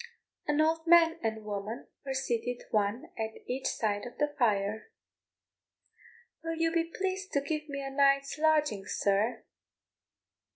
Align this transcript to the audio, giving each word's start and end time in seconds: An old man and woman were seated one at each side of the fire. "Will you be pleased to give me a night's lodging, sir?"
An 0.47 0.59
old 0.61 0.87
man 0.87 1.19
and 1.21 1.45
woman 1.45 1.85
were 2.03 2.15
seated 2.15 2.63
one 2.71 3.11
at 3.19 3.35
each 3.47 3.67
side 3.67 4.07
of 4.07 4.17
the 4.17 4.29
fire. 4.39 4.89
"Will 6.43 6.55
you 6.55 6.71
be 6.71 6.85
pleased 6.85 7.31
to 7.33 7.39
give 7.41 7.69
me 7.69 7.83
a 7.83 7.91
night's 7.91 8.39
lodging, 8.39 8.87
sir?" 8.87 9.43